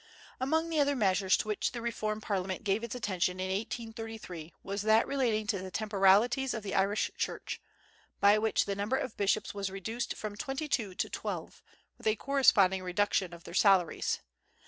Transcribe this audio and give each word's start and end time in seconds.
Among 0.39 0.75
other 0.79 0.95
measures 0.95 1.37
to 1.37 1.47
which 1.47 1.73
the 1.73 1.79
reform 1.79 2.21
Parliament 2.21 2.63
gave 2.63 2.83
its 2.83 2.95
attention 2.95 3.39
in 3.39 3.51
1833 3.55 4.51
was 4.63 4.81
that 4.81 5.05
relating 5.07 5.45
to 5.45 5.59
the 5.59 5.69
temporalities 5.69 6.55
of 6.55 6.63
the 6.63 6.73
Irish 6.73 7.11
Church, 7.17 7.61
by 8.19 8.39
which 8.39 8.65
the 8.65 8.75
number 8.75 8.97
of 8.97 9.15
bishops 9.15 9.53
was 9.53 9.69
reduced 9.69 10.15
from 10.17 10.35
twenty 10.35 10.67
two 10.67 10.95
to 10.95 11.07
twelve, 11.07 11.61
with 11.99 12.07
a 12.07 12.15
corresponding 12.15 12.81
reduction 12.81 13.31
of 13.31 13.43
their 13.43 13.53
salaries. 13.53 14.21